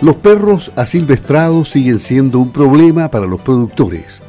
Los 0.00 0.14
perros 0.14 0.70
asilvestrados 0.76 1.70
siguen 1.70 1.98
siendo 1.98 2.38
un 2.38 2.52
problema 2.52 3.10
para 3.10 3.26
los 3.26 3.40
productores. 3.40 4.22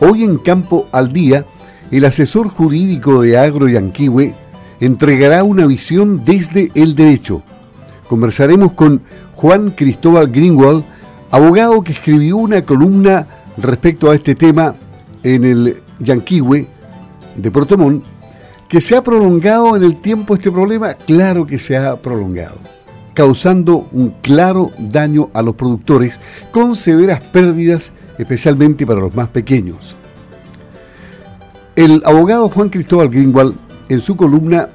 Hoy 0.00 0.24
en 0.24 0.38
Campo 0.38 0.88
al 0.92 1.12
Día, 1.12 1.44
el 1.90 2.06
asesor 2.06 2.48
jurídico 2.48 3.20
de 3.20 3.36
Agro 3.36 3.68
Yanquihue 3.68 4.34
entregará 4.80 5.44
una 5.44 5.66
visión 5.66 6.24
desde 6.24 6.72
el 6.74 6.94
derecho. 6.94 7.42
Conversaremos 8.08 8.72
con 8.72 9.02
Juan 9.34 9.72
Cristóbal 9.72 10.28
Greenwald, 10.28 10.84
abogado 11.30 11.82
que 11.82 11.92
escribió 11.92 12.38
una 12.38 12.64
columna 12.64 13.26
respecto 13.58 14.10
a 14.10 14.14
este 14.14 14.34
tema 14.34 14.74
en 15.22 15.44
el 15.44 15.82
Yanquihue 15.98 16.66
de 17.36 17.50
Portomón, 17.50 18.02
que 18.68 18.80
se 18.80 18.96
ha 18.96 19.02
prolongado 19.02 19.76
en 19.76 19.82
el 19.82 20.00
tiempo 20.00 20.32
este 20.32 20.50
problema, 20.50 20.94
claro 20.94 21.46
que 21.46 21.58
se 21.58 21.76
ha 21.76 22.00
prolongado 22.00 22.79
causando 23.14 23.88
un 23.92 24.10
claro 24.22 24.70
daño 24.78 25.30
a 25.34 25.42
los 25.42 25.54
productores 25.54 26.18
con 26.52 26.76
severas 26.76 27.20
pérdidas, 27.20 27.92
especialmente 28.18 28.86
para 28.86 29.00
los 29.00 29.14
más 29.14 29.28
pequeños. 29.28 29.96
El 31.76 32.02
abogado 32.04 32.48
Juan 32.48 32.68
Cristóbal 32.68 33.08
Greenwald, 33.08 33.54
en 33.88 34.00
su 34.00 34.16
columna, 34.16 34.68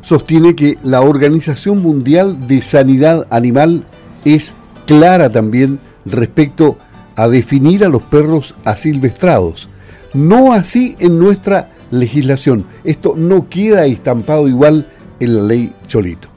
sostiene 0.00 0.54
que 0.54 0.78
la 0.82 1.00
Organización 1.00 1.82
Mundial 1.82 2.46
de 2.46 2.62
Sanidad 2.62 3.26
Animal 3.30 3.84
es 4.24 4.54
clara 4.86 5.30
también 5.30 5.78
respecto 6.04 6.76
a 7.16 7.28
definir 7.28 7.84
a 7.84 7.88
los 7.88 8.02
perros 8.02 8.54
asilvestrados. 8.64 9.68
No 10.14 10.52
así 10.52 10.96
en 10.98 11.18
nuestra 11.18 11.70
legislación. 11.90 12.66
Esto 12.84 13.14
no 13.16 13.48
queda 13.48 13.86
estampado 13.86 14.48
igual 14.48 14.88
en 15.20 15.36
la 15.36 15.42
ley 15.42 15.72
Cholito. 15.86 16.31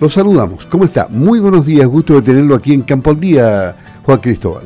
Los 0.00 0.14
saludamos. 0.14 0.64
¿Cómo 0.66 0.84
está? 0.84 1.08
Muy 1.08 1.40
buenos 1.40 1.66
días. 1.66 1.84
Gusto 1.88 2.14
de 2.14 2.22
tenerlo 2.22 2.54
aquí 2.54 2.72
en 2.72 2.82
Campo 2.82 3.10
al 3.10 3.18
Día, 3.18 3.76
Juan 4.04 4.20
Cristóbal. 4.20 4.62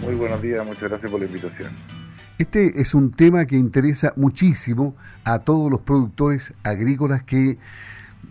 Muy 0.00 0.14
buenos 0.14 0.40
días. 0.40 0.64
Muchas 0.64 0.88
gracias 0.88 1.10
por 1.10 1.20
la 1.20 1.26
invitación. 1.26 1.70
Este 2.38 2.80
es 2.80 2.94
un 2.94 3.10
tema 3.10 3.44
que 3.44 3.56
interesa 3.56 4.14
muchísimo 4.16 4.96
a 5.22 5.40
todos 5.40 5.70
los 5.70 5.82
productores 5.82 6.54
agrícolas 6.62 7.22
que 7.24 7.58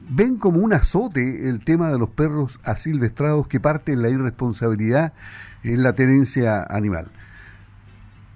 ven 0.09 0.37
como 0.37 0.57
un 0.57 0.73
azote 0.73 1.47
el 1.47 1.63
tema 1.63 1.91
de 1.91 1.99
los 1.99 2.09
perros 2.09 2.59
asilvestrados 2.63 3.47
que 3.47 3.59
parte 3.59 3.91
en 3.91 4.01
la 4.01 4.09
irresponsabilidad 4.09 5.13
en 5.63 5.83
la 5.83 5.93
tenencia 5.93 6.63
animal. 6.63 7.11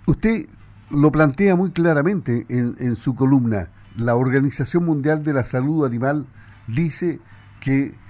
Usted 0.06 0.46
lo 0.92 1.12
plantea 1.12 1.56
muy 1.56 1.72
claramente 1.72 2.46
en, 2.48 2.76
en 2.78 2.96
su 2.96 3.16
columna. 3.16 3.70
La 3.98 4.16
Organización 4.16 4.86
Mundial 4.86 5.24
de 5.24 5.34
la 5.34 5.46
Salud 5.46 5.84
Animal 5.84 6.28
dice 6.68 7.20
que 7.60 8.03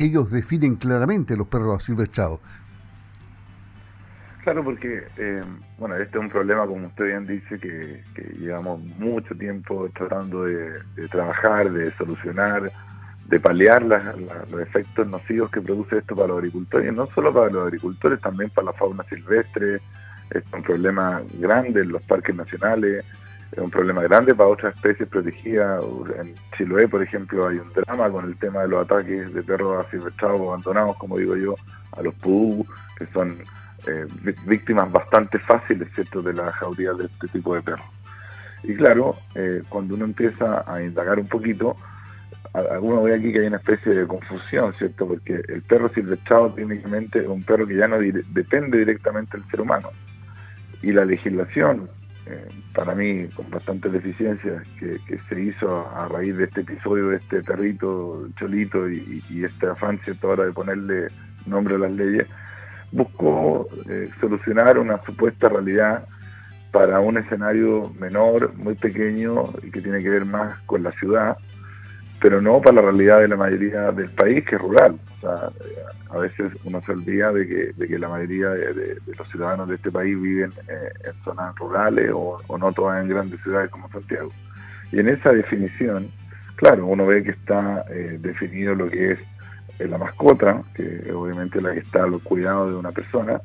ellos 0.00 0.30
definen 0.30 0.76
claramente 0.76 1.36
los 1.36 1.46
perros 1.46 1.76
asilvestrados. 1.76 2.40
Claro, 4.42 4.64
porque, 4.64 5.02
eh, 5.18 5.42
bueno, 5.78 5.96
este 5.96 6.16
es 6.16 6.24
un 6.24 6.30
problema, 6.30 6.66
como 6.66 6.86
usted 6.86 7.04
bien 7.04 7.26
dice, 7.26 7.58
que, 7.58 8.02
llevamos 8.38 8.80
mucho 8.98 9.34
tiempo 9.34 9.88
tratando 9.94 10.44
de, 10.44 10.80
trabajar, 11.10 11.70
de 11.70 11.92
solucionar, 11.96 12.72
de 13.26 13.38
paliar 13.40 13.82
los 13.82 14.60
efectos 14.62 15.06
nocivos 15.06 15.50
que 15.50 15.60
produce 15.60 15.98
esto 15.98 16.16
para 16.16 16.28
los 16.28 16.38
agricultores, 16.38 16.90
y 16.90 16.96
no 16.96 17.06
solo 17.14 17.34
para 17.34 17.50
los 17.50 17.66
agricultores, 17.66 18.18
también 18.20 18.48
para 18.50 18.66
la 18.66 18.72
fauna 18.72 19.04
silvestre. 19.04 19.80
Es 20.30 20.42
un 20.54 20.62
problema 20.62 21.22
grande 21.38 21.82
en 21.82 21.92
los 21.92 22.02
parques 22.02 22.34
nacionales, 22.34 23.04
es 23.52 23.58
un 23.58 23.70
problema 23.70 24.02
grande 24.02 24.34
para 24.34 24.48
otras 24.48 24.74
especies 24.76 25.08
protegidas. 25.08 25.82
En 26.18 26.34
Chiloé, 26.56 26.86
por 26.86 27.02
ejemplo, 27.02 27.48
hay 27.48 27.58
un 27.58 27.72
drama 27.72 28.08
con 28.10 28.26
el 28.26 28.36
tema 28.36 28.62
de 28.62 28.68
los 28.68 28.84
ataques 28.84 29.32
de 29.34 29.42
perros 29.42 29.84
asilvestrados 29.86 30.40
abandonados, 30.40 30.96
como 30.96 31.18
digo 31.18 31.36
yo, 31.36 31.56
a 31.96 32.02
los 32.02 32.14
pudú, 32.14 32.64
que 32.96 33.06
son 33.06 33.38
eh, 33.86 34.06
víctimas 34.46 34.90
bastante 34.92 35.38
fáciles, 35.38 35.88
¿cierto?, 35.94 36.22
de 36.22 36.32
la 36.32 36.52
jauría 36.52 36.92
de 36.92 37.06
este 37.06 37.28
tipo 37.28 37.54
de 37.54 37.62
perros. 37.62 37.86
Y 38.62 38.74
claro, 38.74 39.16
eh, 39.34 39.62
cuando 39.68 39.94
uno 39.94 40.04
empieza 40.04 40.64
a 40.70 40.82
indagar 40.82 41.18
un 41.18 41.26
poquito, 41.26 41.76
alguno 42.52 43.02
ve 43.02 43.14
aquí 43.14 43.32
que 43.32 43.40
hay 43.40 43.46
una 43.46 43.56
especie 43.56 43.94
de 43.94 44.06
confusión, 44.06 44.74
¿cierto? 44.74 45.08
Porque 45.08 45.42
el 45.48 45.62
perro 45.62 45.88
silvestrado 45.88 46.52
técnicamente 46.52 47.20
es 47.20 47.26
un 47.26 47.42
perro 47.42 47.66
que 47.66 47.76
ya 47.76 47.88
no 47.88 47.98
depende 47.98 48.78
directamente 48.78 49.36
del 49.36 49.48
ser 49.50 49.60
humano. 49.60 49.90
Y 50.82 50.92
la 50.92 51.04
legislación 51.04 51.88
eh, 52.26 52.48
para 52.74 52.94
mí 52.94 53.26
con 53.28 53.50
bastantes 53.50 53.92
deficiencias 53.92 54.62
que, 54.78 54.98
se 55.28 55.40
hizo 55.40 55.88
a, 55.88 56.08
raíz 56.08 56.36
de 56.36 56.44
este 56.44 56.60
episodio 56.60 57.08
de 57.08 57.16
este 57.16 57.42
perrito 57.42 58.28
cholito 58.38 58.88
y, 58.88 59.22
este 59.44 59.68
afán 59.68 59.98
cierto 60.04 60.28
ahora 60.28 60.44
de 60.44 60.52
ponerle 60.52 61.08
nombre 61.46 61.76
a 61.76 61.78
las 61.78 61.92
leyes 61.92 62.26
buscó 62.92 63.68
eh, 63.88 64.10
solucionar 64.20 64.78
una 64.78 65.02
supuesta 65.04 65.48
realidad 65.48 66.06
para 66.72 67.00
un 67.00 67.18
escenario 67.18 67.92
menor, 67.98 68.54
muy 68.56 68.74
pequeño 68.74 69.52
y 69.62 69.70
que 69.70 69.80
tiene 69.80 70.02
que 70.02 70.10
ver 70.10 70.24
más 70.24 70.58
con 70.66 70.82
la 70.82 70.92
ciudad 70.92 71.36
pero 72.20 72.40
no 72.42 72.60
para 72.60 72.76
la 72.76 72.82
realidad 72.82 73.20
de 73.20 73.28
la 73.28 73.36
mayoría 73.36 73.90
del 73.92 74.10
país, 74.10 74.44
que 74.44 74.56
es 74.56 74.60
rural. 74.60 74.98
O 75.16 75.20
sea, 75.20 75.50
a 76.10 76.18
veces 76.18 76.52
uno 76.64 76.82
se 76.82 76.92
olvida 76.92 77.32
de 77.32 77.46
que, 77.46 77.72
de 77.72 77.88
que 77.88 77.98
la 77.98 78.08
mayoría 78.08 78.50
de, 78.50 78.98
los 79.16 79.28
ciudadanos 79.30 79.68
de 79.68 79.76
este 79.76 79.90
país 79.90 80.20
viven 80.20 80.52
eh, 80.68 80.92
en 81.04 81.24
zonas 81.24 81.54
rurales 81.56 82.10
o, 82.12 82.40
no 82.58 82.72
todas 82.72 83.02
en 83.02 83.08
grandes 83.08 83.40
ciudades 83.42 83.70
como 83.70 83.88
Santiago. 83.90 84.30
Y 84.92 85.00
en 85.00 85.08
esa 85.08 85.32
definición, 85.32 86.10
claro, 86.56 86.86
uno 86.86 87.06
ve 87.06 87.22
que 87.22 87.30
está 87.30 87.84
eh, 87.90 88.18
definido 88.20 88.74
lo 88.74 88.90
que 88.90 89.12
es 89.12 89.18
eh, 89.78 89.88
la 89.88 89.96
mascota, 89.96 90.62
que 90.74 91.10
obviamente 91.12 91.60
la 91.62 91.72
que 91.72 91.80
está 91.80 92.04
a 92.04 92.08
los 92.08 92.22
cuidados 92.22 92.70
de 92.70 92.76
una 92.76 92.92
persona, 92.92 93.40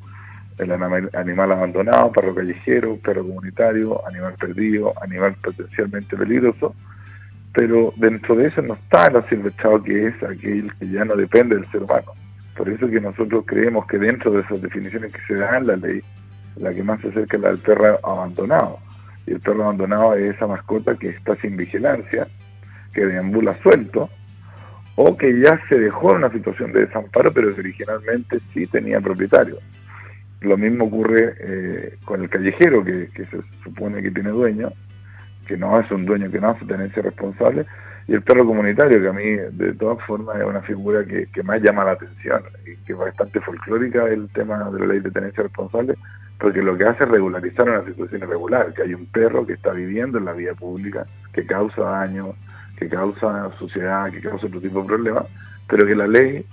el 0.58 0.72
animal 0.72 1.52
abandonado, 1.52 2.12
perro 2.12 2.34
callejero, 2.34 2.96
perro 2.96 3.22
comunitario, 3.22 4.06
animal 4.06 4.34
perdido, 4.40 4.92
animal 5.02 5.36
potencialmente 5.42 6.16
peligroso, 6.16 6.74
pero 7.56 7.94
dentro 7.96 8.36
de 8.36 8.48
eso 8.48 8.60
no 8.60 8.74
está 8.74 9.06
el 9.06 9.16
asilvestrado 9.16 9.82
que 9.82 10.08
es 10.08 10.22
aquel 10.22 10.70
que 10.78 10.88
ya 10.90 11.06
no 11.06 11.16
depende 11.16 11.56
del 11.56 11.66
ser 11.70 11.84
humano. 11.84 12.12
Por 12.54 12.68
eso 12.68 12.86
que 12.86 13.00
nosotros 13.00 13.44
creemos 13.46 13.86
que 13.86 13.98
dentro 13.98 14.30
de 14.30 14.42
esas 14.42 14.60
definiciones 14.60 15.10
que 15.10 15.22
se 15.26 15.36
dan 15.36 15.66
la 15.66 15.76
ley, 15.76 16.02
la 16.56 16.74
que 16.74 16.82
más 16.82 17.00
se 17.00 17.08
acerca 17.08 17.38
es 17.38 17.42
la 17.42 17.48
del 17.48 17.58
perro 17.58 17.98
abandonado. 18.02 18.78
Y 19.26 19.32
el 19.32 19.40
perro 19.40 19.64
abandonado 19.64 20.14
es 20.16 20.36
esa 20.36 20.46
mascota 20.46 20.96
que 20.96 21.08
está 21.08 21.34
sin 21.36 21.56
vigilancia, 21.56 22.28
que 22.92 23.06
deambula 23.06 23.56
suelto, 23.62 24.10
o 24.96 25.16
que 25.16 25.40
ya 25.40 25.58
se 25.70 25.78
dejó 25.78 26.10
en 26.10 26.18
una 26.18 26.32
situación 26.32 26.72
de 26.72 26.84
desamparo, 26.84 27.32
pero 27.32 27.54
que 27.54 27.60
originalmente 27.60 28.38
sí 28.52 28.66
tenía 28.66 29.00
propietario. 29.00 29.60
Lo 30.42 30.58
mismo 30.58 30.84
ocurre 30.84 31.34
eh, 31.40 31.96
con 32.04 32.22
el 32.22 32.28
callejero, 32.28 32.84
que 32.84 33.08
se 33.14 33.40
supone 33.64 34.02
que 34.02 34.10
tiene 34.10 34.28
dueño, 34.28 34.72
que 35.46 35.56
no 35.56 35.80
es 35.80 35.90
un 35.90 36.04
dueño 36.04 36.30
que 36.30 36.40
no 36.40 36.50
hace 36.50 36.64
tenencia 36.64 37.02
responsable, 37.02 37.66
y 38.08 38.14
el 38.14 38.22
perro 38.22 38.46
comunitario, 38.46 39.00
que 39.00 39.08
a 39.08 39.12
mí 39.12 39.30
de 39.52 39.74
todas 39.74 39.98
formas 40.06 40.36
es 40.36 40.44
una 40.44 40.62
figura 40.62 41.04
que, 41.04 41.42
más 41.42 41.60
llama 41.60 41.84
la 41.84 41.92
atención 41.92 42.42
y 42.64 42.76
que 42.84 42.92
es 42.92 42.98
bastante 42.98 43.40
folclórica 43.40 44.06
el 44.06 44.28
tema 44.28 44.70
de 44.70 44.80
la 44.80 44.86
ley 44.86 45.00
de 45.00 45.10
tenencia 45.10 45.42
responsable, 45.42 45.94
porque 46.38 46.62
lo 46.62 46.78
que 46.78 46.84
hace 46.84 47.02
es 47.02 47.10
regularizar 47.10 47.68
una 47.68 47.84
situación 47.84 48.22
irregular, 48.22 48.72
que 48.74 48.82
hay 48.82 48.94
un 48.94 49.06
perro 49.06 49.44
que 49.44 49.54
está 49.54 49.72
viviendo 49.72 50.18
en 50.18 50.24
la 50.26 50.34
vía 50.34 50.54
pública, 50.54 51.04
que 51.32 51.44
causa 51.46 51.82
daño, 51.82 52.34
que 52.78 52.88
causa 52.88 53.50
suciedad, 53.58 54.10
que 54.12 54.20
causa 54.20 54.46
otro 54.46 54.60
tipo 54.60 54.82
de 54.82 54.86
problemas, 54.86 55.24
pero 55.68 55.84
que 55.84 55.96
la 55.96 56.06
ley 56.06 56.46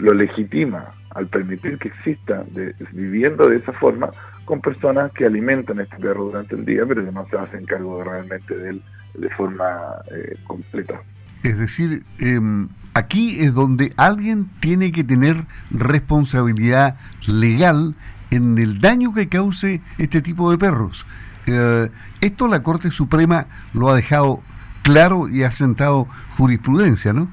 lo 0.00 0.14
legitima 0.14 0.92
al 1.14 1.26
permitir 1.26 1.78
que 1.78 1.88
exista 1.88 2.44
viviendo 2.92 3.48
de 3.48 3.56
esa 3.56 3.72
forma 3.72 4.10
con 4.44 4.60
personas 4.60 5.12
que 5.12 5.26
alimentan 5.26 5.78
a 5.78 5.82
este 5.82 5.96
perro 5.96 6.24
durante 6.24 6.54
el 6.54 6.64
día, 6.64 6.84
pero 6.86 7.04
que 7.04 7.12
no 7.12 7.26
se 7.28 7.38
hacen 7.38 7.64
cargo 7.66 8.02
realmente 8.02 8.56
de 8.56 8.70
él 8.70 8.82
de 9.14 9.28
forma 9.30 9.66
eh, 10.12 10.36
completa. 10.44 11.00
Es 11.42 11.58
decir, 11.58 12.04
em, 12.18 12.68
aquí 12.94 13.40
es 13.40 13.54
donde 13.54 13.92
alguien 13.96 14.50
tiene 14.60 14.92
que 14.92 15.04
tener 15.04 15.46
responsabilidad 15.70 16.96
legal 17.26 17.94
en 18.30 18.58
el 18.58 18.80
daño 18.80 19.12
que 19.14 19.28
cause 19.28 19.80
este 19.98 20.22
tipo 20.22 20.50
de 20.50 20.58
perros. 20.58 21.06
Eh, 21.46 21.88
esto 22.20 22.46
la 22.46 22.62
Corte 22.62 22.90
Suprema 22.90 23.46
lo 23.72 23.88
ha 23.88 23.96
dejado 23.96 24.42
claro 24.82 25.28
y 25.28 25.42
ha 25.42 25.50
sentado 25.50 26.06
jurisprudencia, 26.36 27.12
¿no? 27.12 27.28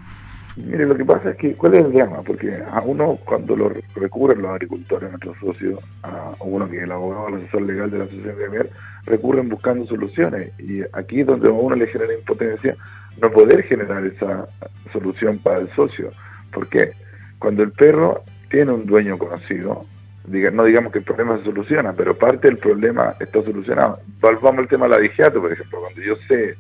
Mire, 0.58 0.88
lo 0.88 0.98
que 0.98 1.06
pasa 1.06 1.30
es 1.30 1.38
que, 1.38 1.54
¿cuál 1.54 1.76
es 1.76 1.86
el 1.86 1.94
drama? 1.94 2.24
Porque 2.24 2.52
a 2.72 2.82
uno, 2.82 3.20
cuando 3.26 3.56
lo 3.56 3.72
recurren 3.96 4.42
los 4.42 4.52
agricultores, 4.52 5.08
nuestros 5.12 5.38
socios, 5.38 5.80
a 6.02 6.34
uno 6.40 6.68
que 6.68 6.78
es 6.78 6.84
el 6.84 6.92
abogado, 6.92 7.28
el 7.28 7.36
asesor 7.36 7.62
legal 7.62 7.92
de 7.92 8.00
la 8.00 8.04
Asociación 8.06 8.38
Gremial, 8.38 8.70
recurren 9.06 9.50
buscando 9.50 9.86
soluciones. 9.86 10.52
Y 10.60 10.82
aquí 10.94 11.22
es 11.22 11.28
donde 11.28 11.50
a 11.50 11.52
uno 11.52 11.76
le 11.76 11.86
genera 11.86 12.12
impotencia 12.12 12.76
no 13.22 13.32
poder 13.32 13.64
generar 13.64 14.04
esa 14.04 14.48
solución 14.92 15.38
para 15.38 15.60
el 15.60 15.70
socio. 15.76 16.12
¿Por 16.52 16.68
qué? 16.70 16.92
Cuando 17.38 17.62
el 17.62 17.72
perro 17.72 18.24
tiene 18.50 18.72
un 18.72 18.88
dueño 18.88 19.20
conocido, 19.20 19.86
diga, 20.26 20.50
no 20.50 20.64
digamos 20.64 20.92
que 20.92 21.00
el 21.00 21.06
problema 21.06 21.38
se 21.38 21.44
soluciona, 21.44 21.94
pero 21.94 22.18
parte 22.18 22.48
del 22.48 22.58
problema 22.58 23.14
está 23.20 23.44
solucionado. 23.44 24.00
Volvamos 24.20 24.60
al 24.60 24.68
tema 24.68 24.88
de 24.88 24.96
la 24.96 24.98
vigiato, 24.98 25.40
por 25.40 25.52
ejemplo, 25.52 25.82
cuando 25.82 26.02
yo 26.02 26.16
sé 26.28 26.56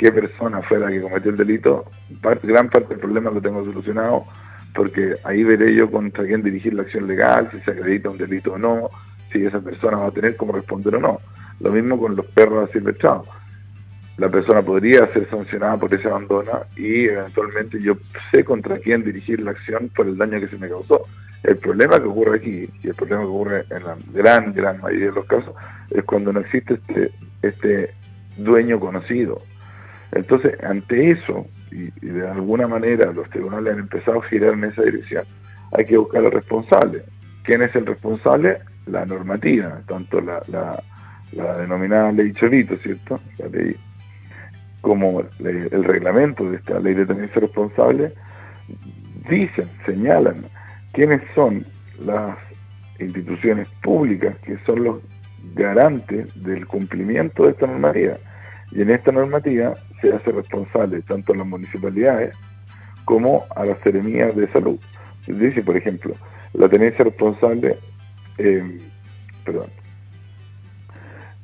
qué 0.00 0.10
persona 0.10 0.62
fue 0.62 0.78
la 0.78 0.88
que 0.88 1.02
cometió 1.02 1.30
el 1.30 1.36
delito, 1.36 1.84
gran 2.42 2.70
parte 2.70 2.88
del 2.88 3.00
problema 3.00 3.30
lo 3.30 3.42
tengo 3.42 3.62
solucionado, 3.66 4.24
porque 4.74 5.16
ahí 5.24 5.44
veré 5.44 5.74
yo 5.74 5.90
contra 5.90 6.24
quién 6.24 6.42
dirigir 6.42 6.72
la 6.72 6.82
acción 6.82 7.06
legal, 7.06 7.50
si 7.52 7.60
se 7.60 7.72
acredita 7.72 8.08
un 8.08 8.16
delito 8.16 8.54
o 8.54 8.58
no, 8.58 8.88
si 9.30 9.44
esa 9.44 9.60
persona 9.60 9.98
va 9.98 10.06
a 10.06 10.10
tener 10.10 10.36
cómo 10.36 10.52
responder 10.52 10.94
o 10.96 11.00
no. 11.00 11.20
Lo 11.60 11.70
mismo 11.70 12.00
con 12.00 12.16
los 12.16 12.24
perros 12.28 12.70
asilvestrados. 12.70 13.28
La 14.16 14.30
persona 14.30 14.62
podría 14.62 15.06
ser 15.12 15.28
sancionada 15.28 15.76
por 15.76 15.92
ese 15.92 16.08
abandono 16.08 16.62
y 16.76 17.04
eventualmente 17.04 17.78
yo 17.82 17.98
sé 18.32 18.42
contra 18.42 18.78
quién 18.78 19.04
dirigir 19.04 19.40
la 19.40 19.50
acción 19.50 19.90
por 19.94 20.06
el 20.06 20.16
daño 20.16 20.40
que 20.40 20.48
se 20.48 20.56
me 20.56 20.70
causó. 20.70 21.04
El 21.42 21.58
problema 21.58 21.98
que 21.98 22.06
ocurre 22.06 22.38
aquí, 22.38 22.70
y 22.82 22.88
el 22.88 22.94
problema 22.94 23.20
que 23.20 23.28
ocurre 23.28 23.64
en 23.68 23.84
la 23.84 23.96
gran, 24.14 24.54
gran 24.54 24.80
mayoría 24.80 25.08
de 25.08 25.12
los 25.12 25.26
casos, 25.26 25.54
es 25.90 26.02
cuando 26.04 26.32
no 26.32 26.40
existe 26.40 26.74
este, 26.74 27.12
este 27.42 27.94
dueño 28.38 28.80
conocido. 28.80 29.42
Entonces, 30.12 30.62
ante 30.62 31.10
eso, 31.10 31.46
y, 31.70 31.90
de 32.00 32.28
alguna 32.28 32.66
manera 32.66 33.12
los 33.12 33.28
tribunales 33.30 33.74
han 33.74 33.80
empezado 33.80 34.20
a 34.20 34.26
girar 34.26 34.54
en 34.54 34.64
esa 34.64 34.82
dirección, 34.82 35.24
hay 35.72 35.84
que 35.84 35.96
buscar 35.96 36.24
al 36.24 36.32
responsable. 36.32 37.04
¿Quién 37.44 37.62
es 37.62 37.74
el 37.76 37.86
responsable? 37.86 38.58
La 38.86 39.06
normativa, 39.06 39.80
tanto 39.86 40.20
la, 40.20 40.42
la, 40.48 41.56
denominada 41.58 42.10
ley 42.12 42.32
Cholito, 42.32 42.76
¿cierto? 42.78 43.20
La 43.38 43.46
ley, 43.48 43.76
como 44.80 45.22
el 45.38 45.84
reglamento 45.84 46.50
de 46.50 46.56
esta 46.56 46.80
ley 46.80 46.94
de 46.94 47.06
tenencia 47.06 47.40
responsable, 47.40 48.12
dicen, 49.28 49.68
señalan 49.86 50.46
quiénes 50.92 51.22
son 51.34 51.64
las 52.04 52.36
instituciones 52.98 53.68
públicas 53.82 54.36
que 54.44 54.58
son 54.66 54.84
los 54.84 55.00
garantes 55.54 56.28
del 56.42 56.66
cumplimiento 56.66 57.44
de 57.44 57.50
esta 57.50 57.66
normativa. 57.66 58.16
Y 58.72 58.82
en 58.82 58.90
esta 58.90 59.12
normativa 59.12 59.74
se 60.00 60.12
hace 60.12 60.32
responsable 60.32 61.02
tanto 61.02 61.32
a 61.32 61.36
las 61.36 61.46
municipalidades 61.46 62.36
como 63.04 63.44
a 63.54 63.64
las 63.64 63.78
seremías 63.80 64.34
de 64.36 64.48
salud. 64.52 64.78
Dice, 65.26 65.62
por 65.62 65.76
ejemplo, 65.76 66.14
la 66.52 66.68
tenencia 66.68 67.04
responsable, 67.04 67.76
eh, 68.38 68.80
perdón, 69.44 69.70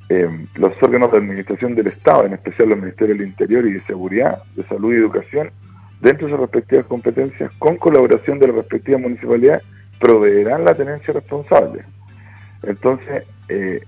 eh, 0.08 0.46
los 0.54 0.72
órganos 0.82 1.10
de 1.10 1.18
administración 1.18 1.74
del 1.74 1.88
Estado, 1.88 2.26
en 2.26 2.34
especial 2.34 2.68
los 2.68 2.78
Ministerios 2.78 3.18
del 3.18 3.28
Interior 3.28 3.66
y 3.66 3.72
de 3.72 3.82
Seguridad, 3.84 4.42
de 4.54 4.64
Salud 4.64 4.92
y 4.92 4.96
Educación, 4.96 5.50
dentro 6.00 6.26
de 6.26 6.32
sus 6.32 6.40
respectivas 6.40 6.86
competencias, 6.86 7.50
con 7.58 7.76
colaboración 7.76 8.38
de 8.38 8.48
la 8.48 8.54
respectiva 8.54 8.98
municipalidad, 8.98 9.62
proveerán 9.98 10.64
la 10.64 10.76
tenencia 10.76 11.12
responsable. 11.12 11.84
Entonces, 12.62 13.24
eh, 13.48 13.82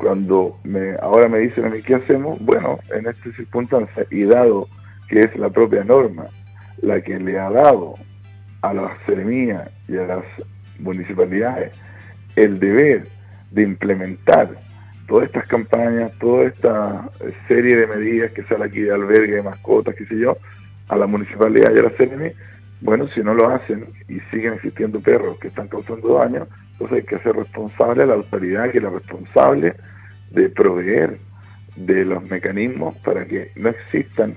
cuando 0.00 0.58
me, 0.64 0.94
ahora 1.02 1.28
me 1.28 1.38
dicen 1.38 1.64
a 1.64 1.70
mí 1.70 1.82
qué 1.82 1.96
hacemos, 1.96 2.38
bueno, 2.40 2.78
en 2.94 3.06
esta 3.06 3.32
circunstancia, 3.32 4.06
y 4.10 4.24
dado 4.24 4.68
que 5.08 5.20
es 5.20 5.36
la 5.36 5.50
propia 5.50 5.84
norma 5.84 6.26
la 6.80 7.00
que 7.00 7.18
le 7.18 7.38
ha 7.38 7.50
dado 7.50 7.94
a 8.62 8.72
la 8.72 8.96
seremías 9.06 9.68
y 9.88 9.96
a 9.96 10.06
las 10.06 10.24
municipalidades 10.78 11.72
el 12.36 12.60
deber 12.60 13.08
de 13.50 13.62
implementar 13.62 14.50
todas 15.08 15.26
estas 15.26 15.46
campañas, 15.46 16.12
toda 16.20 16.44
esta 16.44 17.08
serie 17.48 17.76
de 17.76 17.86
medidas 17.86 18.30
que 18.32 18.44
sale 18.44 18.66
aquí 18.66 18.80
de 18.80 18.92
albergue, 18.92 19.36
de 19.36 19.42
mascotas, 19.42 19.94
qué 19.96 20.06
sé 20.06 20.18
yo, 20.18 20.36
a 20.88 20.96
la 20.96 21.06
municipalidad 21.06 21.74
y 21.74 21.78
a 21.78 21.82
la 21.82 21.90
CNM, 21.90 22.32
bueno, 22.80 23.08
si 23.08 23.20
no 23.20 23.34
lo 23.34 23.48
hacen 23.48 23.86
y 24.08 24.20
siguen 24.30 24.54
existiendo 24.54 25.00
perros 25.00 25.38
que 25.38 25.48
están 25.48 25.68
causando 25.68 26.14
daño, 26.14 26.46
entonces 26.72 26.98
hay 26.98 27.04
que 27.04 27.16
hacer 27.16 27.34
responsable 27.34 28.02
a 28.02 28.06
la 28.06 28.14
autoridad 28.14 28.70
que 28.70 28.78
es 28.78 28.84
la 28.84 28.90
responsable 28.90 29.74
de 30.30 30.48
proveer 30.50 31.18
de 31.76 32.04
los 32.04 32.22
mecanismos 32.24 32.96
para 32.98 33.24
que 33.24 33.52
no 33.56 33.70
existan, 33.70 34.36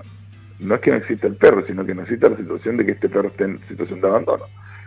no 0.58 0.74
es 0.74 0.80
que 0.80 0.90
no 0.90 0.96
exista 0.96 1.26
el 1.26 1.36
perro, 1.36 1.64
sino 1.66 1.84
que 1.84 1.94
no 1.94 2.02
exista 2.02 2.28
la 2.28 2.36
situación 2.36 2.76
de 2.76 2.86
que 2.86 2.92
este 2.92 3.08
perro 3.08 3.28
esté 3.28 3.44
en 3.44 3.60
situación 3.68 4.00
de 4.00 4.08
abandono. 4.08 4.44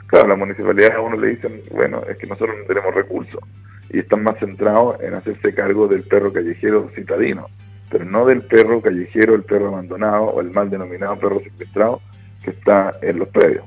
Claro, 0.07 0.27
la 0.27 0.35
municipalidad 0.35 0.95
a 0.95 1.01
uno 1.01 1.17
le 1.17 1.29
dicen, 1.29 1.61
bueno, 1.71 2.01
es 2.09 2.17
que 2.17 2.27
nosotros 2.27 2.55
no 2.59 2.65
tenemos 2.65 2.93
recursos 2.93 3.41
y 3.89 3.99
están 3.99 4.23
más 4.23 4.37
centrados 4.39 5.01
en 5.01 5.13
hacerse 5.13 5.53
cargo 5.53 5.87
del 5.87 6.03
perro 6.03 6.31
callejero 6.31 6.89
citadino 6.95 7.47
pero 7.89 8.05
no 8.05 8.25
del 8.25 8.41
perro 8.41 8.81
callejero, 8.81 9.35
el 9.35 9.43
perro 9.43 9.69
abandonado 9.69 10.25
o 10.25 10.41
el 10.41 10.51
mal 10.51 10.69
denominado 10.69 11.17
perro 11.19 11.41
secuestrado 11.41 12.01
que 12.45 12.51
está 12.51 12.93
en 13.01 13.19
los 13.19 13.27
predios. 13.29 13.65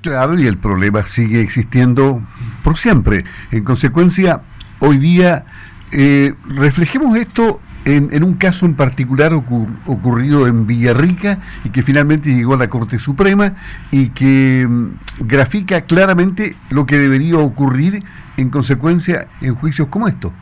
Claro, 0.00 0.38
y 0.38 0.46
el 0.46 0.56
problema 0.56 1.04
sigue 1.06 1.40
existiendo 1.40 2.22
por 2.64 2.78
siempre. 2.78 3.24
En 3.50 3.62
consecuencia, 3.62 4.40
hoy 4.78 4.96
día 4.98 5.44
eh, 5.92 6.34
reflejemos 6.48 7.16
esto 7.16 7.60
en, 7.84 8.22
un 8.22 8.34
caso 8.34 8.66
en 8.66 8.74
particular 8.74 9.32
ocurrido 9.32 10.46
en 10.46 10.66
Villarrica 10.66 11.38
y 11.64 11.70
que 11.70 11.82
finalmente 11.82 12.34
llegó 12.34 12.54
a 12.54 12.58
la 12.58 12.68
Corte 12.68 12.98
Suprema 12.98 13.54
y 13.90 14.10
que 14.10 14.66
mm, 14.68 15.26
grafica 15.26 15.82
claramente 15.82 16.56
lo 16.70 16.84
que 16.84 16.98
debería 16.98 17.38
ocurrir 17.38 18.04
en 18.36 18.50
consecuencia 18.50 19.28
en 19.40 19.54
juicios 19.54 19.88
como 19.88 20.06
estos. 20.06 20.32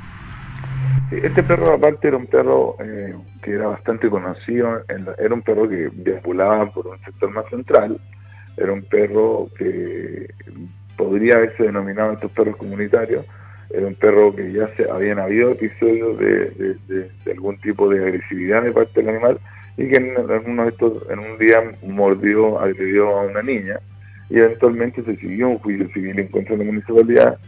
Este 1.11 1.43
perro 1.45 1.73
aparte 1.73 2.09
era 2.09 2.17
un 2.17 2.27
perro 2.27 2.77
eh, 2.81 3.15
que 3.41 3.53
era 3.53 3.69
bastante 3.69 4.11
conocido, 4.11 4.83
era 4.89 5.35
un 5.35 5.43
perro 5.43 5.69
que 5.69 5.89
deambulaba 5.93 6.69
por 6.73 6.89
un 6.89 6.99
sector 7.05 7.31
más 7.31 7.49
central, 7.49 8.01
era 8.57 8.73
un 8.73 8.83
perro 8.83 9.49
que 9.57 10.29
podría 10.97 11.37
haberse 11.37 11.63
denominado 11.63 12.13
estos 12.13 12.33
perros 12.33 12.57
comunitarios, 12.57 13.25
era 13.71 13.87
un 13.87 13.95
perro 13.95 14.35
que 14.35 14.53
ya 14.53 14.69
se 14.77 14.91
habían 14.91 15.21
habido 15.21 15.53
episodios 15.53 16.19
de, 16.19 17.09
algún 17.31 17.57
tipo 17.59 17.89
de 17.89 18.03
agresividad 18.03 18.63
de 18.63 18.73
parte 18.73 19.01
del 19.01 19.11
animal 19.11 19.39
y 19.77 19.89
que 19.89 19.97
en, 19.97 20.17
uno 20.47 20.65
de 20.65 20.71
estos, 20.71 21.09
en 21.09 21.21
un 21.21 21.39
día 21.39 21.63
mordió, 21.83 22.59
agredió 22.59 23.17
a 23.17 23.23
una 23.23 23.43
niña 23.43 23.79
y 24.29 24.39
eventualmente 24.39 25.05
se 25.05 25.17
siguió 25.17 25.51
un 25.51 25.59
juicio 25.59 25.89
civil 25.91 26.19
en 26.19 26.29
contra 26.29 26.57
de 26.57 26.65
la 26.65 26.73
municipalidad 26.73 27.39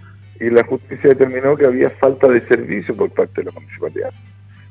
y 0.40 0.50
la 0.50 0.64
justicia 0.64 1.11
determinó 1.11 1.56
que 1.56 1.67
había 1.67 1.90
falta 1.90 2.29
de 2.29 2.46
servicio 2.46 2.94
por 2.96 3.11
parte 3.11 3.43
de 3.43 3.46
la 3.46 3.52
municipalidad. 3.52 4.12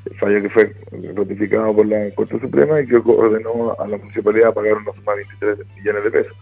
El 0.05 0.17
fallo 0.17 0.41
que 0.41 0.49
fue 0.49 0.75
ratificado 1.15 1.75
por 1.75 1.85
la 1.85 2.09
Corte 2.15 2.39
Suprema 2.39 2.79
y 2.79 2.87
que 2.87 2.95
ordenó 2.95 3.75
a 3.77 3.87
la 3.87 3.97
municipalidad 3.97 4.53
pagar 4.53 4.75
una 4.75 4.93
suma 4.93 5.13
de 5.13 5.25
23 5.39 5.75
millones 5.75 6.03
de 6.05 6.11
pesos. 6.11 6.37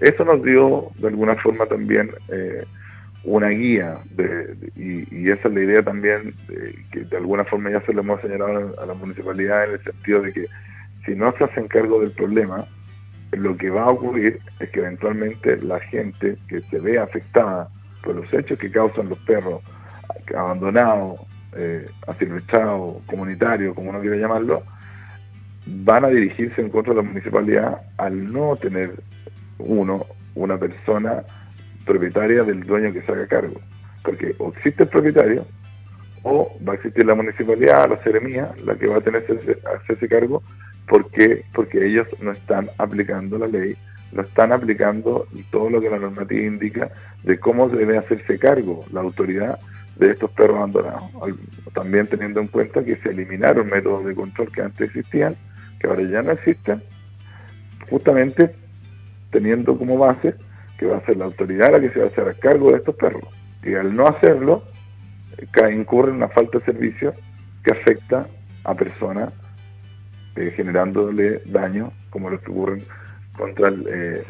Eso 0.00 0.24
nos 0.24 0.42
dio 0.42 0.90
de 0.98 1.08
alguna 1.08 1.34
forma 1.36 1.66
también 1.66 2.10
eh, 2.28 2.64
una 3.24 3.48
guía 3.48 3.98
de, 4.10 4.56
y, 4.76 5.28
esa 5.28 5.48
es 5.48 5.54
la 5.54 5.60
idea 5.60 5.82
también 5.82 6.34
que 6.90 7.00
de 7.00 7.16
alguna 7.16 7.44
forma 7.44 7.70
ya 7.70 7.80
se 7.82 7.92
lo 7.92 8.00
hemos 8.00 8.20
señalado 8.20 8.74
a 8.80 8.86
la 8.86 8.94
municipalidad 8.94 9.64
en 9.64 9.72
el 9.72 9.84
sentido 9.84 10.22
de 10.22 10.32
que 10.32 10.46
si 11.04 11.14
no 11.14 11.32
se 11.36 11.44
hacen 11.44 11.68
cargo 11.68 12.00
del 12.00 12.12
problema, 12.12 12.66
lo 13.32 13.56
que 13.56 13.70
va 13.70 13.84
a 13.84 13.90
ocurrir 13.90 14.40
es 14.60 14.70
que 14.70 14.80
eventualmente 14.80 15.56
la 15.62 15.80
gente 15.80 16.36
que 16.48 16.60
se 16.62 16.78
ve 16.78 16.98
afectada 16.98 17.68
por 18.02 18.16
los 18.16 18.32
hechos 18.32 18.58
que 18.58 18.70
causan 18.70 19.08
los 19.08 19.18
perros 19.20 19.62
abandonados, 20.36 21.20
eh, 21.54 21.86
asilvestrados, 22.06 23.02
comunitarios, 23.06 23.74
como 23.74 23.90
uno 23.90 24.00
quiera 24.00 24.16
llamarlo, 24.16 24.62
van 25.66 26.04
a 26.04 26.08
dirigirse 26.08 26.60
en 26.60 26.70
contra 26.70 26.94
de 26.94 27.02
la 27.02 27.08
municipalidad 27.08 27.82
al 27.98 28.32
no 28.32 28.56
tener 28.56 28.94
uno, 29.58 30.06
una 30.34 30.58
persona 30.58 31.22
propietaria 31.84 32.42
del 32.42 32.64
dueño 32.64 32.92
que 32.92 33.02
se 33.02 33.12
haga 33.12 33.26
cargo. 33.26 33.60
Porque 34.02 34.34
o 34.38 34.48
existe 34.48 34.84
el 34.84 34.88
propietario, 34.88 35.46
o 36.22 36.56
va 36.66 36.72
a 36.72 36.76
existir 36.76 37.04
la 37.04 37.14
municipalidad, 37.14 37.90
la 37.90 38.02
seremía, 38.02 38.50
la 38.64 38.74
que 38.74 38.86
va 38.86 38.98
a 38.98 39.00
tener 39.00 39.24
que 39.24 39.58
hacerse 39.76 40.08
cargo, 40.08 40.42
porque 40.88 41.44
porque 41.52 41.86
ellos 41.86 42.08
no 42.20 42.32
están 42.32 42.70
aplicando 42.78 43.38
la 43.38 43.46
ley 43.46 43.76
no 44.12 44.22
están 44.22 44.52
aplicando 44.52 45.26
todo 45.50 45.70
lo 45.70 45.80
que 45.80 45.90
la 45.90 45.98
normativa 45.98 46.42
indica 46.42 46.90
de 47.22 47.38
cómo 47.38 47.68
debe 47.68 47.98
hacerse 47.98 48.38
cargo 48.38 48.84
la 48.92 49.00
autoridad 49.00 49.58
de 49.96 50.10
estos 50.10 50.30
perros 50.32 50.56
abandonados. 50.56 51.10
También 51.74 52.06
teniendo 52.06 52.40
en 52.40 52.48
cuenta 52.48 52.84
que 52.84 52.96
se 52.96 53.10
eliminaron 53.10 53.68
métodos 53.68 54.04
de 54.04 54.14
control 54.14 54.52
que 54.52 54.62
antes 54.62 54.88
existían, 54.88 55.36
que 55.80 55.86
ahora 55.86 56.02
ya 56.02 56.22
no 56.22 56.32
existen, 56.32 56.82
justamente 57.88 58.54
teniendo 59.30 59.76
como 59.76 59.98
base 59.98 60.34
que 60.78 60.86
va 60.86 60.98
a 60.98 61.06
ser 61.06 61.16
la 61.16 61.26
autoridad 61.26 61.72
la 61.72 61.80
que 61.80 61.90
se 61.90 62.00
va 62.00 62.06
a 62.06 62.08
hacer 62.08 62.36
cargo 62.38 62.70
de 62.70 62.78
estos 62.78 62.94
perros. 62.96 63.24
Y 63.62 63.74
al 63.74 63.94
no 63.94 64.06
hacerlo, 64.06 64.64
incurre 65.72 66.10
en 66.10 66.16
una 66.16 66.28
falta 66.28 66.58
de 66.58 66.64
servicio 66.64 67.14
que 67.64 67.72
afecta 67.72 68.26
a 68.64 68.74
personas 68.74 69.32
eh, 70.36 70.52
generándole 70.56 71.42
daño 71.46 71.92
como 72.10 72.30
los 72.30 72.40
que 72.40 72.50
ocurren 72.50 72.84
contra 73.36 73.68
eh, 73.68 74.24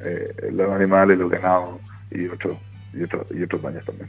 eh, 0.00 0.50
los 0.52 0.70
animales, 0.70 1.18
los 1.18 1.30
ganados 1.30 1.80
y 2.10 2.26
otros 2.26 2.58
y 2.92 3.02
otros 3.02 3.26
y 3.30 3.42
otros 3.42 3.62
daños 3.62 3.84
también. 3.84 4.08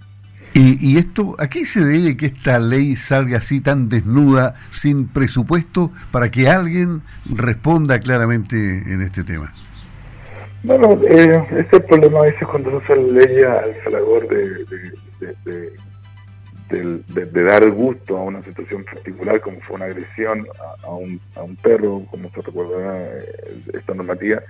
¿Y, 0.53 0.77
¿Y, 0.85 0.97
esto, 0.97 1.35
a 1.39 1.47
qué 1.47 1.65
se 1.65 1.79
debe 1.79 2.17
que 2.17 2.25
esta 2.25 2.59
ley 2.59 2.97
salga 2.97 3.37
así 3.37 3.61
tan 3.61 3.87
desnuda, 3.87 4.55
sin 4.69 5.07
presupuesto, 5.07 5.91
para 6.11 6.29
que 6.29 6.49
alguien 6.49 7.03
responda 7.25 7.99
claramente 7.99 8.57
en 8.57 9.01
este 9.01 9.23
tema? 9.23 9.53
Bueno, 10.63 10.99
eh, 11.09 11.43
este 11.57 11.61
es 11.61 11.73
el 11.73 11.83
problema 11.83 12.19
a 12.19 12.23
veces 12.23 12.47
cuando 12.47 12.69
no 12.69 12.81
se 12.81 12.95
leía 12.95 13.59
al 13.59 13.75
salagor 13.83 14.27
de, 14.27 14.65
de, 15.45 15.73
dar 16.71 17.69
gusto 17.71 18.17
a 18.17 18.23
una 18.23 18.41
situación 18.43 18.83
particular 18.83 19.41
como 19.41 19.59
fue 19.61 19.75
una 19.75 19.85
agresión 19.85 20.45
a, 20.83 20.89
un, 20.89 21.19
a 21.35 21.43
un, 21.43 21.55
perro, 21.57 22.03
como 22.09 22.29
se 22.31 22.41
recuerda 22.41 22.97
eh, 22.97 23.63
esta 23.73 23.93
normativa, 23.93 24.41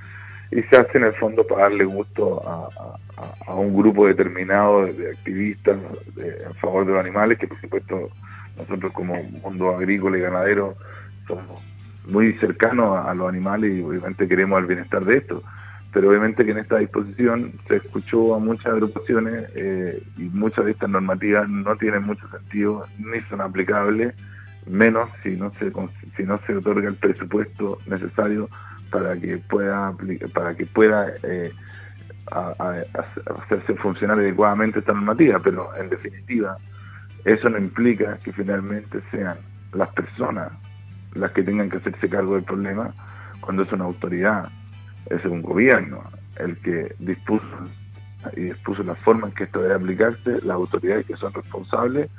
y 0.51 0.61
se 0.63 0.77
hace 0.77 0.97
en 0.97 1.05
el 1.05 1.13
fondo 1.13 1.45
para 1.45 1.63
darle 1.63 1.85
gusto 1.85 2.41
a, 2.45 3.55
un 3.55 3.75
grupo 3.75 4.07
determinado 4.07 4.85
de, 4.85 5.11
activistas 5.11 5.77
en 6.17 6.53
favor 6.55 6.85
de 6.85 6.93
los 6.93 7.01
animales, 7.01 7.37
que 7.37 7.47
por 7.47 7.59
supuesto 7.61 8.09
nosotros 8.57 8.91
como 8.93 9.21
mundo 9.23 9.75
agrícola 9.75 10.17
y 10.17 10.21
ganadero 10.21 10.75
somos 11.27 11.61
muy 12.05 12.33
cercanos 12.39 13.05
a, 13.05 13.13
los 13.13 13.29
animales 13.29 13.75
y 13.75 13.81
obviamente 13.81 14.27
queremos 14.27 14.59
el 14.59 14.65
bienestar 14.65 15.05
de 15.05 15.17
estos 15.17 15.43
pero 15.91 16.09
obviamente 16.09 16.45
que 16.45 16.51
en 16.51 16.59
esta 16.59 16.77
disposición 16.77 17.53
se 17.67 17.77
escuchó 17.77 18.35
a 18.35 18.39
muchas 18.39 18.67
agrupaciones 18.67 19.49
eh, 19.55 20.01
y 20.17 20.23
muchas 20.23 20.65
de 20.65 20.71
estas 20.71 20.89
normativas 20.89 21.49
no 21.49 21.75
tienen 21.75 22.03
mucho 22.03 22.27
sentido 22.29 22.85
ni 22.97 23.19
son 23.29 23.41
aplicables, 23.41 24.15
menos 24.65 25.09
si 25.23 25.35
no 25.35 25.51
se 25.59 25.71
si 26.15 26.23
no 26.23 26.39
se 26.45 26.55
otorga 26.55 26.87
el 26.87 26.95
presupuesto 26.95 27.79
necesario 27.87 28.49
para 28.89 29.17
que 29.17 29.37
pueda 29.37 29.93
para 30.33 30.55
que 30.55 30.65
pueda 30.65 31.07
eh, 31.23 31.51
hacerse 33.27 33.73
funcionar 33.75 34.19
adecuadamente 34.19 34.79
esta 34.79 34.93
normativa, 34.93 35.39
pero 35.39 35.75
en 35.75 35.89
definitiva 35.89 36.57
eso 37.25 37.49
no 37.49 37.57
implica 37.57 38.17
que 38.23 38.31
finalmente 38.31 39.01
sean 39.11 39.37
las 39.73 39.89
personas 39.89 40.53
las 41.13 41.31
que 41.31 41.43
tengan 41.43 41.69
que 41.69 41.77
hacerse 41.77 42.07
cargo 42.07 42.35
del 42.35 42.43
problema 42.43 42.93
cuando 43.41 43.63
es 43.63 43.71
una 43.73 43.83
autoridad 43.83 44.49
es 45.15 45.25
un 45.25 45.41
gobierno 45.41 46.03
el 46.37 46.57
que 46.57 46.95
dispuso 46.99 47.45
y 48.35 48.41
dispuso 48.41 48.83
la 48.83 48.95
forma 48.95 49.27
en 49.27 49.33
que 49.33 49.45
esto 49.45 49.61
debe 49.61 49.75
aplicarse, 49.75 50.41
las 50.43 50.55
autoridades 50.55 51.05
que 51.05 51.15
son 51.15 51.33
responsables, 51.33 52.09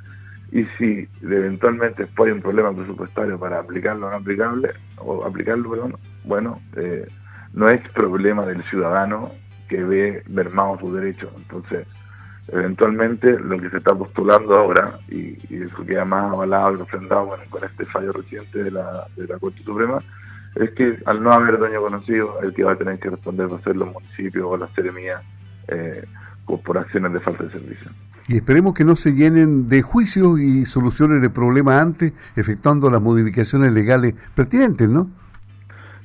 y 0.51 0.65
si 0.77 1.09
eventualmente 1.23 2.05
después 2.05 2.29
hay 2.29 2.37
un 2.37 2.43
problema 2.43 2.75
presupuestario 2.75 3.39
para 3.39 3.61
aplicarlo 3.61 4.07
o 4.07 4.11
no 4.11 4.17
aplicable, 4.17 4.71
o 4.99 5.25
aplicarlo, 5.25 5.71
perdón, 5.71 5.97
bueno, 6.25 6.61
eh, 6.77 7.07
no 7.55 7.69
es 7.69 7.81
problema 7.93 8.45
del 8.45 8.63
ciudadano 8.65 9.33
que 9.69 9.83
ve 9.83 10.23
mermado 10.29 10.79
su 10.79 10.93
derecho. 10.93 11.31
Entonces, 11.37 11.87
eventualmente 12.49 13.39
lo 13.39 13.59
que 13.59 13.71
se 13.71 13.79
está 13.79 13.95
postulando 13.95 14.55
ahora, 14.55 14.99
y, 15.09 15.39
eso 15.51 15.87
queda 15.87 16.05
más 16.05 16.33
avalado 16.33 16.75
y 16.75 16.77
refrendado 16.79 17.29
con, 17.29 17.41
con 17.49 17.65
este 17.65 17.87
fallo 17.87 18.13
reciente 18.13 18.65
de 18.65 18.71
la, 18.73 19.07
de 19.17 19.27
la 19.27 19.39
Corte 19.39 19.63
Suprema, 19.63 20.01
es 20.55 20.71
que 20.73 20.99
al 21.07 21.23
no 21.23 21.33
haber 21.33 21.59
dueño 21.59 21.81
conocido, 21.81 22.41
el 22.43 22.53
que 22.53 22.65
va 22.65 22.73
a 22.73 22.77
tener 22.77 22.99
que 22.99 23.11
responder 23.11 23.53
va 23.53 23.57
a 23.57 23.63
ser 23.63 23.77
los 23.77 23.93
municipios 23.93 24.45
o 24.47 24.57
la 24.57 24.69
seremía 24.75 25.23
eh, 25.69 26.05
por 26.65 26.79
acciones 26.79 27.13
de 27.13 27.21
falta 27.21 27.45
de 27.45 27.51
servicio. 27.51 27.91
Y 28.29 28.37
esperemos 28.37 28.75
que 28.75 28.85
no 28.85 28.95
se 28.95 29.13
llenen 29.13 29.69
de 29.69 29.83
juicios 29.83 30.39
y 30.39 30.65
soluciones 30.67 31.23
de 31.23 31.31
problemas 31.31 31.81
antes, 31.81 32.13
efectuando 32.37 32.91
las 32.91 33.03
modificaciones 33.03 33.73
legales 33.73 34.15
pertinentes, 34.35 34.89
¿no? 34.89 35.11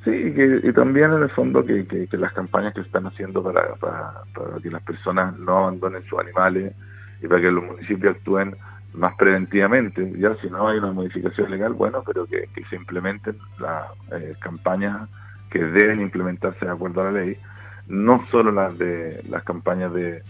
Sí, 0.04 0.34
y, 0.63 0.72
también 0.72 1.12
en 1.12 1.24
el 1.24 1.30
fondo 1.32 1.66
que, 1.66 1.86
que, 1.86 2.18
las 2.18 2.32
campañas 2.32 2.74
que 2.74 2.80
están 2.80 3.06
haciendo 3.08 3.44
para, 3.44 3.75
para, 3.75 4.13
para 4.34 4.58
que 4.63 4.72
las 4.72 4.82
personas 4.84 5.38
no 5.38 5.58
abandonen 5.58 6.01
sus 6.06 6.18
animales 6.20 6.74
y 7.22 7.27
para 7.27 7.42
que 7.42 7.51
los 7.51 7.63
municipios 7.63 8.16
actúen 8.16 8.56
más 8.94 9.15
preventivamente. 9.15 10.13
Ya 10.17 10.36
si 10.41 10.50
no 10.50 10.67
hay 10.67 10.77
una 10.77 10.91
modificación 10.91 11.51
legal, 11.51 11.74
bueno, 11.74 12.03
pero 12.06 12.25
que, 12.25 12.48
se 12.70 12.75
implementen 12.75 13.38
las 13.60 13.86
eh, 14.12 14.36
campañas 14.39 15.08
que 15.50 15.60
deben 15.60 16.01
implementarse 16.01 16.65
de 16.65 16.72
acuerdo 16.72 17.01
a 17.01 17.12
la 17.12 17.24
ley, 17.24 17.38
no 17.88 18.25
solo 18.32 18.51
las 18.51 18.77
de 18.77 19.24
las 19.29 19.44
campañas 19.44 19.94
de, 19.94 20.24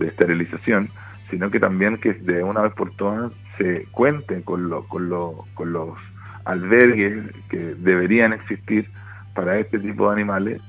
esterilización, 0.00 0.88
sino 1.30 1.50
que 1.50 1.58
también 1.58 1.98
que 1.98 2.12
de 2.12 2.44
una 2.44 2.62
vez 2.62 2.72
por 2.74 2.94
todas 2.94 3.32
se 3.58 3.86
cuente 3.90 4.42
con, 4.42 4.70
lo, 4.70 4.84
con, 4.86 5.10
lo, 5.10 5.44
con 5.54 5.72
los 5.72 5.98
albergues 6.44 7.24
que 7.48 7.74
deberían 7.74 8.32
existir 8.32 8.88
para 9.34 9.58
este 9.58 9.78
tipo 9.80 10.06
de 10.06 10.12
animales 10.12 10.62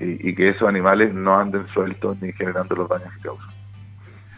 y 0.00 0.34
que 0.34 0.48
esos 0.48 0.68
animales 0.68 1.14
no 1.14 1.38
anden 1.38 1.66
sueltos 1.68 2.20
ni 2.20 2.32
generando 2.32 2.74
los 2.74 2.88
daños 2.88 3.12
que 3.14 3.28
causan. 3.28 3.53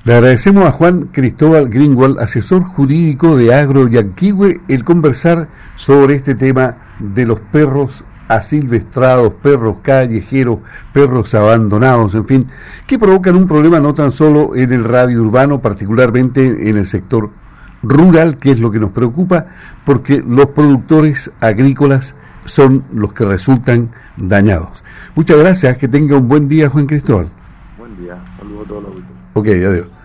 Le 0.07 0.15
agradecemos 0.15 0.65
a 0.65 0.71
Juan 0.71 1.09
Cristóbal 1.11 1.69
Greenwald, 1.69 2.21
asesor 2.21 2.63
jurídico 2.63 3.37
de 3.37 3.53
Agro 3.53 3.89
Yanquihue, 3.89 4.61
el 4.69 4.85
conversar 4.85 5.49
sobre 5.75 6.15
este 6.15 6.37
tema 6.37 6.77
de 7.01 7.27
los 7.27 7.41
perros 7.41 8.05
asilvestrados, 8.29 9.33
perros 9.43 9.79
callejeros, 9.83 10.61
perros 10.93 11.35
abandonados, 11.35 12.15
en 12.15 12.25
fin, 12.25 12.47
que 12.87 13.01
provocan 13.01 13.35
un 13.35 13.49
problema 13.49 13.81
no 13.81 13.95
tan 13.95 14.13
solo 14.13 14.55
en 14.55 14.73
el 14.73 14.85
radio 14.85 15.21
urbano, 15.23 15.61
particularmente 15.61 16.71
en 16.71 16.77
el 16.77 16.87
sector 16.87 17.31
rural, 17.83 18.37
que 18.37 18.53
es 18.53 18.61
lo 18.61 18.71
que 18.71 18.79
nos 18.79 18.93
preocupa, 18.93 19.47
porque 19.85 20.23
los 20.25 20.47
productores 20.51 21.33
agrícolas 21.41 22.15
son 22.45 22.85
los 22.93 23.13
que 23.13 23.25
resultan 23.25 23.91
dañados. 24.17 24.85
Muchas 25.17 25.37
gracias, 25.37 25.79
que 25.79 25.89
tenga 25.89 26.17
un 26.17 26.29
buen 26.29 26.47
día, 26.47 26.69
Juan 26.69 26.87
Cristóbal. 26.87 27.27
Buen 27.77 27.97
día, 27.97 28.23
saludos 28.39 28.67
a 28.67 28.69
todos 28.69 28.83
los 28.85 29.17
Ok, 29.35 29.49
adiós. 29.49 29.96